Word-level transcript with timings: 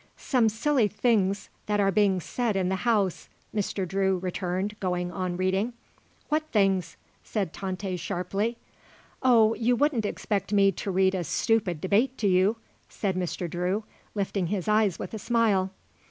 "Some 0.17 0.49
silly 0.49 0.87
things 0.87 1.49
that 1.67 1.79
are 1.79 1.91
being 1.91 2.19
said 2.19 2.55
in 2.55 2.69
the 2.69 2.77
House," 2.87 3.29
Mr. 3.53 3.87
Drew 3.87 4.17
returned, 4.17 4.75
going 4.79 5.11
on 5.11 5.37
reading. 5.37 5.73
"What 6.29 6.41
things?" 6.51 6.97
said 7.23 7.53
Tante 7.53 7.97
sharply. 7.97 8.57
"Oh, 9.21 9.53
you 9.53 9.75
wouldn't 9.75 10.07
expect 10.07 10.51
me 10.53 10.71
to 10.71 10.89
read 10.89 11.13
a 11.13 11.23
stupid 11.23 11.79
debate 11.79 12.17
to 12.17 12.27
you," 12.27 12.57
said 12.89 13.15
Mr. 13.15 13.47
Drew, 13.47 13.83
lifting 14.15 14.47
his 14.47 14.67
eyes 14.67 14.97
with 14.97 15.13
a 15.13 15.19
smile. 15.19 15.69